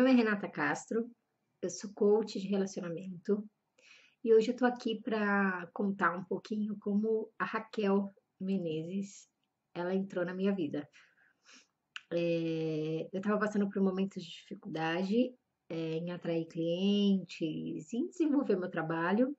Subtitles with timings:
[0.00, 1.10] Meu nome é Renata Castro,
[1.60, 3.46] eu sou coach de relacionamento
[4.24, 8.10] e hoje eu tô aqui para contar um pouquinho como a Raquel
[8.40, 9.28] Menezes
[9.74, 10.88] ela entrou na minha vida.
[12.10, 15.34] É, eu estava passando por momentos de dificuldade
[15.68, 19.36] é, em atrair clientes, em desenvolver meu trabalho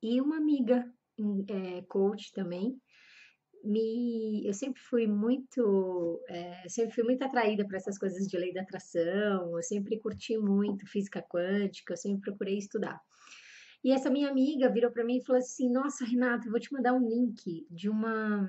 [0.00, 0.88] e uma amiga
[1.48, 2.80] é, coach também
[3.66, 8.52] me, eu sempre fui muito, é, sempre fui muito atraída para essas coisas de lei
[8.52, 13.00] da atração, eu sempre curti muito física quântica, eu sempre procurei estudar.
[13.84, 16.72] E essa minha amiga virou para mim e falou assim: Nossa, Renata, eu vou te
[16.72, 18.48] mandar um link de uma,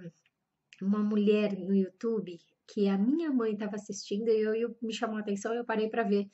[0.82, 5.18] uma mulher no YouTube que a minha mãe estava assistindo e eu, eu, me chamou
[5.18, 6.28] a atenção eu parei para ver.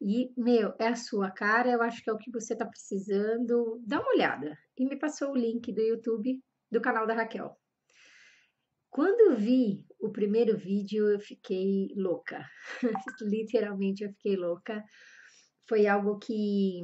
[0.00, 3.80] E, meu, é a sua cara, eu acho que é o que você está precisando.
[3.86, 4.56] Dá uma olhada.
[4.76, 7.56] E me passou o link do YouTube do canal da Raquel.
[8.90, 12.44] Quando eu vi o primeiro vídeo, eu fiquei louca.
[13.20, 14.84] Literalmente, eu fiquei louca.
[15.68, 16.80] Foi algo que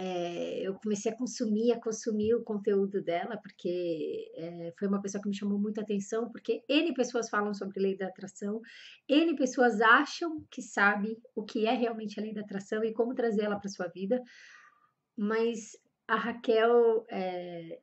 [0.00, 5.20] é, eu comecei a consumir, a consumir o conteúdo dela, porque é, foi uma pessoa
[5.20, 8.60] que me chamou muita atenção, porque N pessoas falam sobre lei da atração,
[9.08, 13.12] N pessoas acham que sabe o que é realmente a lei da atração e como
[13.12, 14.22] trazer ela para sua vida,
[15.16, 15.72] mas
[16.06, 17.80] a Raquel, é,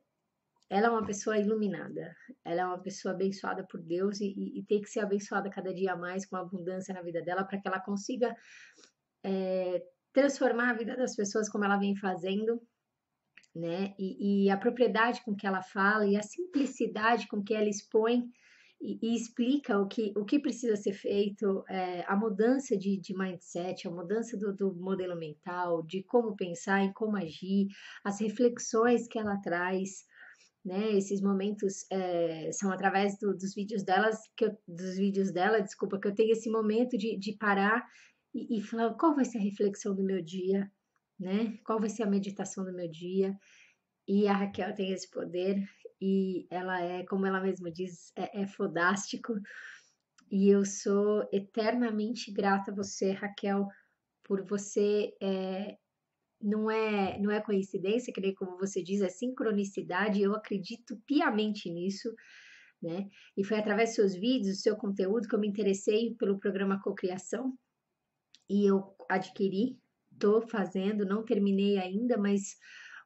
[0.68, 2.14] ela é uma pessoa iluminada,
[2.44, 5.94] ela é uma pessoa abençoada por Deus e, e tem que ser abençoada cada dia
[5.94, 8.34] mais com abundância na vida dela para que ela consiga
[9.24, 12.60] é, transformar a vida das pessoas como ela vem fazendo,
[13.54, 13.94] né?
[13.98, 18.24] E, e, a propriedade com que ela fala e a simplicidade com que ela expõe
[18.80, 23.16] e, e explica o que, o que precisa ser feito, é, a mudança de, de
[23.16, 27.68] mindset, a mudança do, do modelo mental, de como pensar e como agir,
[28.04, 30.04] as reflexões que ela traz
[30.66, 30.92] né?
[30.96, 35.98] Esses momentos é, são através do, dos vídeos delas, que eu, dos vídeos dela, desculpa,
[36.00, 37.86] que eu tenho esse momento de, de parar
[38.34, 40.68] e, e falar qual vai ser a reflexão do meu dia,
[41.20, 41.56] né?
[41.64, 43.38] Qual vai ser a meditação do meu dia?
[44.08, 45.64] E a Raquel tem esse poder
[46.00, 49.34] e ela é, como ela mesma diz, é, é fodástico.
[50.28, 53.68] E eu sou eternamente grata a você, Raquel,
[54.24, 55.76] por você é,
[56.40, 61.70] não é, não é coincidência, que nem como você diz, é sincronicidade, eu acredito piamente
[61.70, 62.14] nisso,
[62.82, 63.08] né?
[63.36, 66.80] E foi através dos seus vídeos, do seu conteúdo, que eu me interessei pelo programa
[66.80, 67.56] Cocriação
[68.48, 69.78] e eu adquiri,
[70.12, 72.56] estou fazendo, não terminei ainda, mas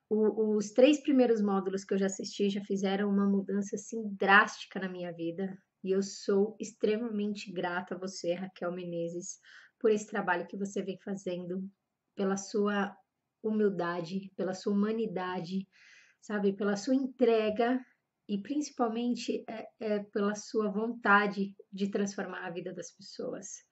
[0.09, 4.81] o, os três primeiros módulos que eu já assisti já fizeram uma mudança assim drástica
[4.81, 5.57] na minha vida.
[5.83, 9.39] E eu sou extremamente grata a você, Raquel Menezes,
[9.79, 11.67] por esse trabalho que você vem fazendo,
[12.15, 12.95] pela sua
[13.43, 15.67] humildade, pela sua humanidade,
[16.21, 17.81] sabe, pela sua entrega
[18.29, 23.65] e principalmente é, é pela sua vontade de transformar a vida das pessoas.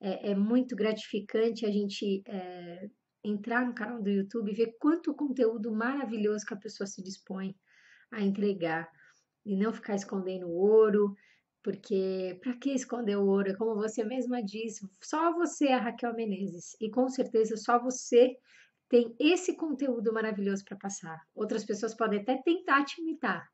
[0.00, 2.88] É, é muito gratificante a gente é,
[3.22, 7.54] entrar no canal do YouTube e ver quanto conteúdo maravilhoso que a pessoa se dispõe
[8.10, 8.88] a entregar
[9.44, 11.14] e não ficar escondendo ouro,
[11.62, 13.56] porque para que esconder o ouro?
[13.56, 18.36] Como você mesma disse, só você é a Raquel Menezes e com certeza só você
[18.94, 21.20] tem esse conteúdo maravilhoso para passar.
[21.34, 23.44] Outras pessoas podem até tentar te imitar,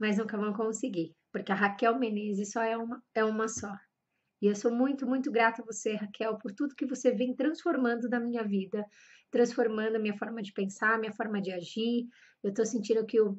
[0.00, 3.72] mas nunca vão conseguir, porque a Raquel Menezes só é uma, é uma só.
[4.42, 8.08] E eu sou muito, muito grata a você, Raquel, por tudo que você vem transformando
[8.08, 8.84] na minha vida,
[9.30, 12.08] transformando a minha forma de pensar, a minha forma de agir.
[12.42, 13.38] Eu estou sentindo que eu,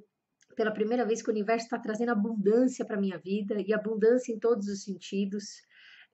[0.56, 4.40] pela primeira vez que o universo está trazendo abundância para minha vida e abundância em
[4.40, 5.44] todos os sentidos,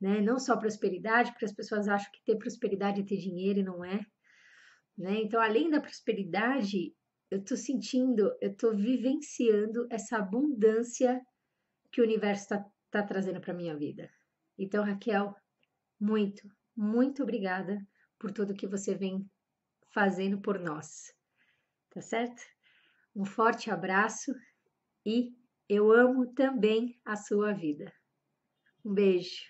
[0.01, 0.19] né?
[0.19, 3.85] Não só prosperidade, porque as pessoas acham que ter prosperidade é ter dinheiro e não
[3.85, 4.03] é.
[5.01, 5.19] Né?
[5.23, 6.95] Então, além da prosperidade,
[7.31, 11.19] eu estou sentindo, eu estou vivenciando essa abundância
[11.91, 14.11] que o universo está tá trazendo para minha vida.
[14.59, 15.35] Então, Raquel,
[15.99, 16.47] muito,
[16.77, 17.83] muito obrigada
[18.19, 19.27] por tudo que você vem
[19.91, 21.11] fazendo por nós.
[21.89, 22.39] Tá certo?
[23.15, 24.31] Um forte abraço
[25.03, 25.33] e
[25.67, 27.91] eu amo também a sua vida.
[28.85, 29.41] Um beijo.